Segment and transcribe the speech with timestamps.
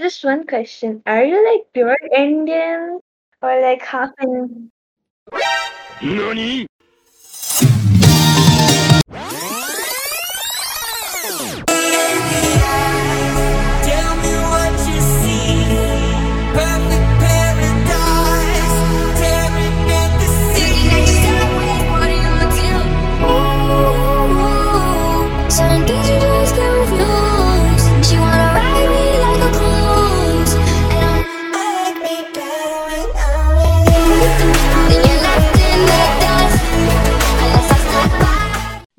[0.00, 1.02] just one question.
[1.06, 3.00] Are you like pure Indian
[3.42, 4.70] or like half in
[6.00, 6.66] 何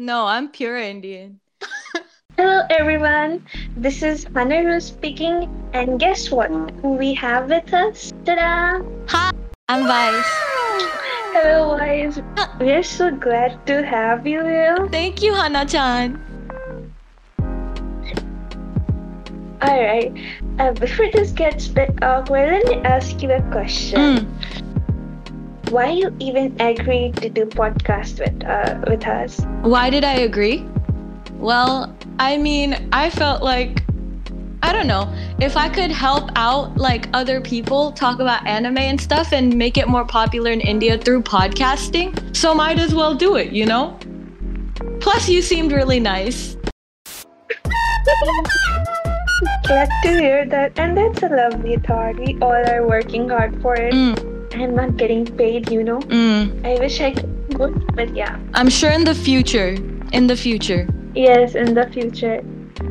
[0.02, 1.41] No, I'm pure Indian.
[2.38, 3.45] Hello everyone,
[3.76, 6.49] this is Hannah Rose speaking, and guess what?
[6.81, 8.13] We have with us?
[8.23, 8.80] Ta-da!
[9.67, 10.23] I'm Vice.
[11.35, 12.17] Hello guys,
[12.62, 14.88] we are so glad to have you here.
[14.88, 16.16] Thank you, Hana-chan.
[19.61, 20.16] Alright,
[20.59, 24.00] uh, before this gets a bit awkward, let me ask you a question.
[24.00, 24.68] Mm.
[25.70, 29.39] Why you even agreed to do podcast with uh, with us?
[29.62, 30.66] Why did I agree?
[31.38, 33.84] Well, I mean, I felt like
[34.64, 39.00] I don't know, if I could help out like other people talk about anime and
[39.00, 43.36] stuff and make it more popular in India through podcasting, so might as well do
[43.36, 43.97] it, you know?
[45.00, 46.58] Plus you seemed really nice.
[49.66, 52.20] Glad to hear that, and that's a lovely thought.
[52.20, 53.94] We all are working hard for it.
[53.94, 54.28] Mm,
[54.59, 55.99] I'm not getting paid, you know.
[55.99, 56.65] mm.
[56.65, 58.38] I wish I could, but yeah.
[58.53, 59.77] I'm sure in the future,
[60.11, 60.85] in the future.
[61.16, 62.43] Yes, in the future.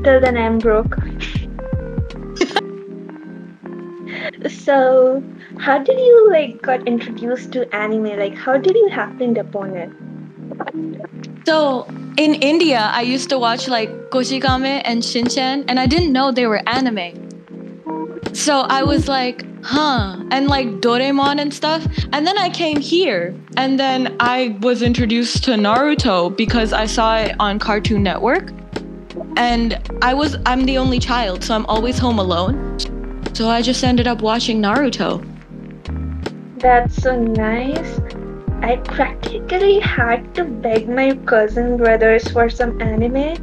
[0.02, 0.96] Till then, I'm broke.
[4.48, 5.22] so,
[5.58, 8.16] how did you like got introduced to anime?
[8.16, 9.90] Like, how did you happen upon it?
[11.44, 16.32] So in India, I used to watch like Kochikame and Shinchan, and I didn't know
[16.32, 17.27] they were anime.
[18.38, 21.84] So I was like, huh, and like Doraemon and stuff.
[22.12, 27.18] And then I came here, and then I was introduced to Naruto because I saw
[27.18, 28.52] it on Cartoon Network.
[29.36, 32.78] And I was, I'm the only child, so I'm always home alone.
[33.34, 35.20] So I just ended up watching Naruto.
[36.60, 37.98] That's so nice.
[38.62, 43.34] I practically had to beg my cousin brothers for some anime.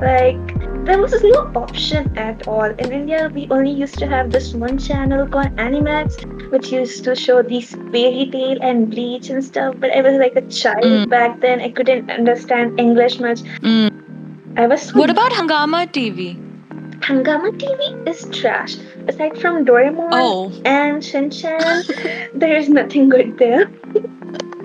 [0.00, 0.55] Like,
[0.86, 2.64] there was no option at all.
[2.64, 7.14] In India, we only used to have this one channel called Animax, which used to
[7.14, 9.76] show these Fairy Tail and bleach and stuff.
[9.80, 11.08] But I was like a child Mm.
[11.08, 11.60] back then.
[11.60, 13.40] I couldn't understand English much.
[13.62, 13.88] Mm.
[14.56, 16.40] I was so What about Hungama TV?
[17.02, 18.76] Hungama TV is trash.
[19.08, 21.82] Aside from Doraemon Oh, and Shinchan,
[22.34, 23.66] there is nothing good there.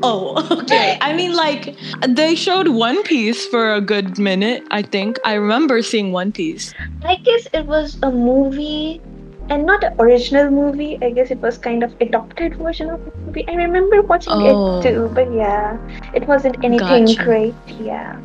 [0.04, 0.98] Oh, okay.
[1.02, 1.76] I mean, like,
[2.08, 5.20] they showed One Piece for a good minute, I think.
[5.26, 6.74] I remember seeing One Piece.
[7.04, 9.02] I guess it was a movie
[9.50, 10.98] and not an original movie.
[11.02, 13.46] I guess it was kind of adopted version of a movie.
[13.48, 14.80] I remember watching Oh.
[14.80, 15.78] it too, but yeah,
[16.14, 17.24] it wasn't anything Gotcha.
[17.24, 17.56] great.
[17.80, 18.18] Yeah.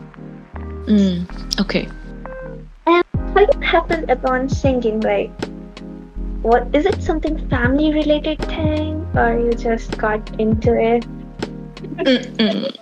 [0.86, 1.26] Mm,
[1.60, 1.88] okay.
[2.86, 3.04] And
[3.34, 5.00] How you happened upon singing?
[5.00, 5.30] Like,
[6.42, 7.02] what is it?
[7.02, 11.04] Something family related thing, or you just got into it?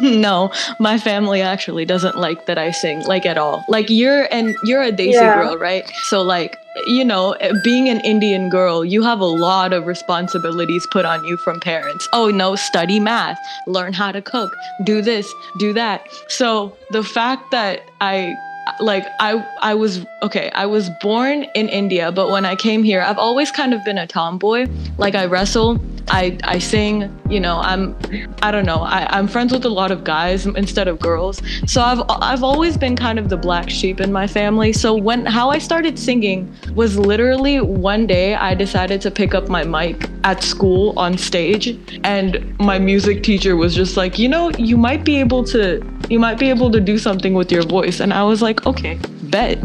[0.00, 3.64] No, my family actually doesn't like that I sing, like at all.
[3.68, 5.34] Like you're and you're a desi Yeah.
[5.34, 5.90] girl, right?
[6.04, 6.56] So like,
[6.86, 11.24] you know, eh, being an Indian girl, you have a lot of responsibilities put on
[11.24, 12.06] you from parents.
[12.12, 16.06] Oh no, study math, learn how to cook, do this, do that.
[16.28, 18.36] So the fact that I
[18.80, 23.00] like I I was okay, I was born in India, but when I came here,
[23.00, 24.68] I've always kind of been a tomboy.
[24.98, 25.80] Like I wrestle,
[26.10, 27.96] I I sing, you know, I'm
[28.42, 28.78] I don't know.
[28.78, 31.42] I, I'm friends with a lot of guys instead of girls.
[31.66, 34.72] So I've I've always been kind of the black sheep in my family.
[34.72, 39.48] So when how I started singing was literally one day I decided to pick up
[39.48, 44.50] my mic at school on stage and my music teacher was just like, "You know,
[44.50, 48.00] you might be able to you might be able to do something with your voice."
[48.00, 49.58] And I was like, "Okay, bet."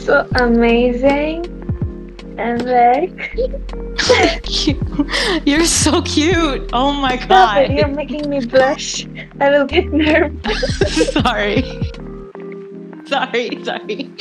[0.00, 1.53] So amazing.
[2.38, 3.36] And like,
[5.46, 6.68] You're so cute.
[6.72, 9.06] Oh my stop it, you're making me blush.
[9.40, 11.12] I will get nervous.
[11.12, 11.62] sorry.
[13.06, 14.12] Sorry, sorry.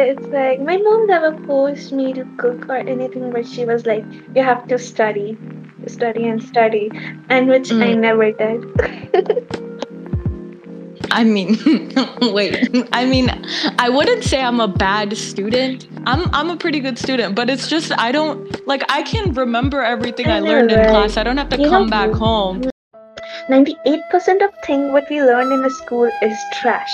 [0.00, 4.04] It's like my mom never forced me to cook or anything, but she was like,
[4.34, 5.38] "You have to study,
[5.86, 6.90] study and study,"
[7.28, 8.00] and which I Mm.
[8.00, 9.67] never did.
[11.10, 11.58] I mean,
[12.20, 12.68] wait.
[12.92, 13.30] I mean,
[13.78, 15.88] I wouldn't say I'm a bad student.
[16.06, 19.82] I'm I'm a pretty good student, but it's just I don't like I can remember
[19.82, 21.16] everything I I, learned in class.
[21.16, 22.64] I don't have to You come know, back home.
[23.48, 26.92] Ninety-eight percent of thing what we learn in the school is trash.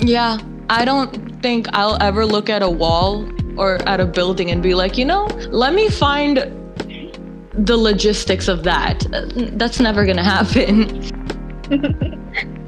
[0.00, 0.38] Yeah.
[0.70, 3.28] I don't think I'll ever look at a wall
[3.58, 6.38] or at a building and be like, you know, let me find
[7.52, 9.06] the logistics of that.
[9.52, 11.02] That's never gonna happen.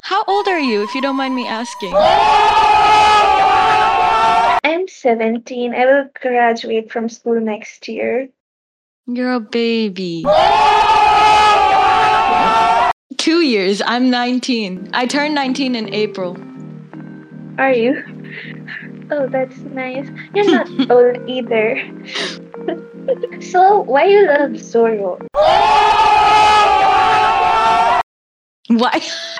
[0.07, 1.93] How old are you, if you don't mind me asking?
[4.63, 5.75] I'm 17.
[5.75, 8.29] I will graduate from school next year.
[9.09, 10.23] You're a baby.
[13.17, 13.83] Two years.
[13.85, 14.91] I'm 19.
[14.95, 16.37] I turned 19 in April.
[17.59, 18.01] Are you?
[19.11, 20.07] Oh, that's nice.
[20.37, 21.83] You're not old either.
[23.43, 25.19] so, why you love Zoro?
[28.69, 29.01] Why?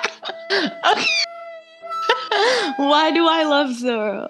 [2.77, 4.29] Why do I love Zoro?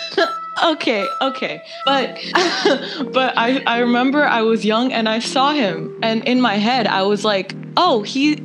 [0.64, 1.62] okay, okay.
[1.84, 2.18] But
[3.12, 6.86] but I I remember I was young and I saw him and in my head
[6.86, 8.42] I was like, "Oh, he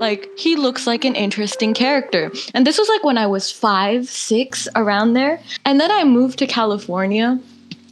[0.00, 4.08] like he looks like an interesting character." And this was like when I was 5,
[4.08, 5.40] 6 around there.
[5.64, 7.40] And then I moved to California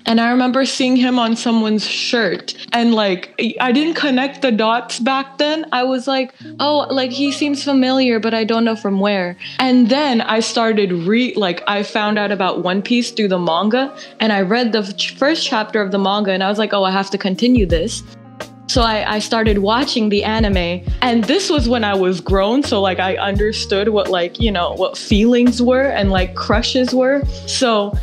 [0.06, 4.98] and I remember seeing him on someone's shirt and like I didn't connect the dots
[5.00, 5.66] back then.
[5.72, 9.88] I was like, "Oh, like he seems familiar, but I don't know from where." And
[9.88, 14.32] then I started re like I found out about One Piece through the manga and
[14.32, 14.84] I read the
[15.18, 18.02] first chapter of the manga and I was like, "Oh, I have to continue this."
[18.68, 22.64] So I, I started watching the anime, and this was when I was grown.
[22.64, 27.24] So like I understood what like you know what feelings were and like crushes were.
[27.46, 27.96] So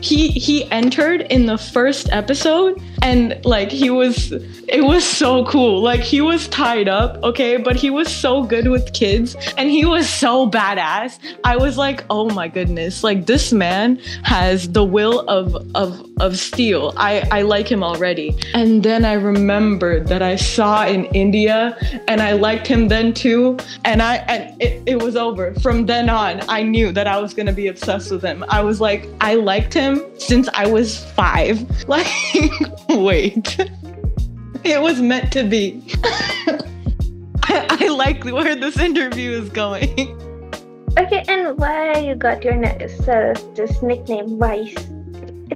[0.00, 5.80] he he entered in the first episode and like he was it was so cool.
[5.80, 7.56] Like he was tied up okay?
[7.56, 11.18] But he was so good with kids and he was so badass.
[11.44, 13.02] I was like oh my goodness.
[13.02, 16.92] Like this man has the will of of of steel.
[16.96, 18.36] I i like him already.
[18.54, 21.76] And then i remembered that i saw in india
[22.08, 23.58] and i liked him then too.
[23.84, 25.54] And i and it, it was over.
[25.56, 28.44] From then on i knew that i was to be obsessed with him.
[28.48, 31.64] I was like i liked him since i was five.
[31.86, 32.06] Like
[32.88, 33.58] wait.
[34.64, 35.84] It was meant to be.
[37.44, 40.20] I, I like where this interview is going.
[40.98, 42.58] Okay, and why you got your
[42.88, 44.74] self uh, this nickname Vice?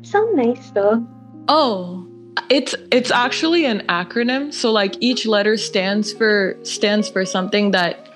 [0.00, 1.06] It sounds nice though.
[1.48, 2.06] Oh,
[2.48, 4.52] it's it's actually an acronym.
[4.52, 8.08] So like each letter stands for stands for something that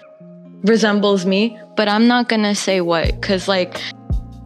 [0.63, 3.81] resembles me, but I'm not going to say what cuz like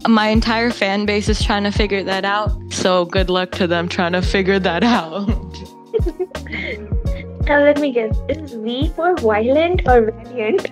[0.09, 2.51] my entire fan base is trying to figure that out.
[2.71, 5.29] So good luck to them trying to figure that out.
[7.49, 8.15] Now let me guess.
[8.29, 10.69] Is V for violent or valiant?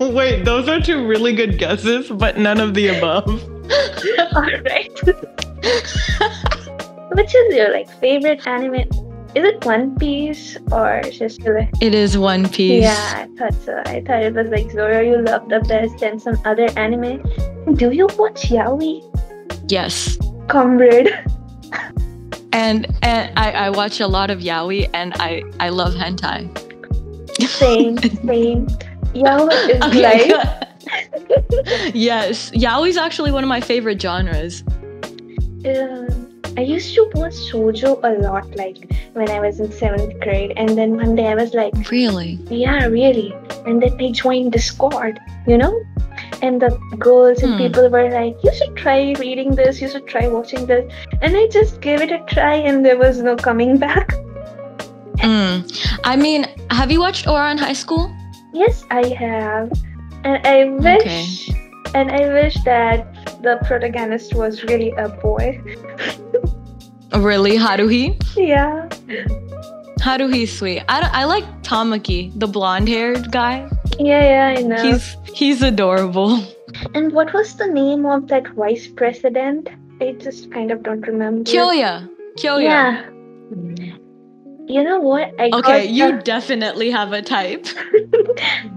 [0.00, 3.48] Wait, those are two really good guesses, but none of the above.
[4.36, 5.00] Alright.
[7.14, 8.74] Which is your like favorite anime?
[9.34, 12.82] Is it One Piece or just like It is One Piece.
[12.82, 13.82] Yeah, I thought so.
[13.86, 17.22] I thought it was like Zoro you love the best and some other anime.
[17.74, 19.00] Do you watch Yaoi?
[19.70, 20.18] Yes.
[20.48, 21.10] Comrade.
[22.52, 26.50] And and I, I watch a lot of yaoi and I I love hentai.
[27.48, 28.66] Same, same.
[29.14, 30.32] Yaoi is Okay.
[30.34, 30.68] like
[31.94, 34.62] yes, yaoi is actually one of my favorite genres.
[35.66, 40.52] um, I used to watch shoujo a lot, like when I was in seventh grade,
[40.56, 42.32] and then one day I was like, Really?
[42.50, 43.34] yeah, really,
[43.66, 45.72] and then I joined Discord, you know,
[46.42, 47.58] and the girls and Hmm.
[47.58, 50.92] people were like, you should try reading this, you should try watching this,
[51.22, 54.12] and I just gave it a try, and there was no coming back.
[55.22, 55.98] Mm.
[56.02, 58.12] I mean, have you watched Ouran High School?
[58.52, 59.70] Yes, I have,
[60.24, 61.50] and I wish,
[61.94, 65.60] and I wish that the protagonist was really a boy.
[67.14, 68.16] Really, Haruhi?
[68.36, 68.88] Yeah.
[70.00, 70.82] Haruhi's sweet.
[70.88, 73.68] I don't, I like Tamaki, the blonde-haired guy.
[73.98, 74.82] Yeah, yeah, I know.
[74.82, 76.42] He's he's adorable.
[76.94, 79.68] And what was the name of that vice president?
[80.00, 81.44] I just kind of don't remember.
[81.50, 82.08] Kyoya.
[82.38, 82.62] Kyoya.
[82.62, 83.02] Yeah.
[83.52, 84.01] Mm.
[84.68, 85.32] You know what?
[85.38, 87.66] I Okay, you a- definitely have a type.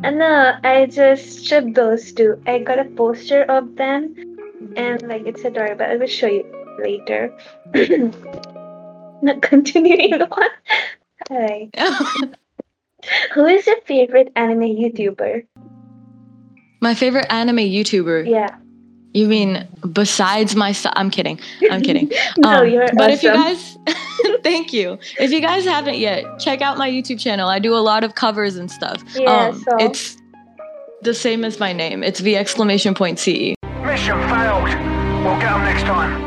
[0.03, 2.41] Uh, no, I just shipped those two.
[2.45, 4.13] I got a poster of them,
[4.75, 5.85] and like it's adorable.
[5.85, 6.43] I will show you
[6.79, 7.33] later.
[9.21, 10.49] Not continuing on.
[11.31, 11.73] Alright.
[13.33, 15.45] Who is your favorite anime YouTuber?
[16.81, 18.29] My favorite anime YouTuber.
[18.29, 18.55] Yeah.
[19.15, 20.93] You mean besides myself?
[20.97, 21.39] I'm kidding.
[21.71, 22.11] I'm kidding.
[22.37, 23.77] No, Um, you're but if you guys
[24.43, 27.83] thank you if you guys haven't yet check out my youtube channel i do a
[27.91, 30.17] lot of covers and stuff Um, so- it's
[31.01, 33.53] the same as my name it's v exclamation point ce
[33.85, 34.63] Mission failed.
[35.23, 36.24] We'll get them next time.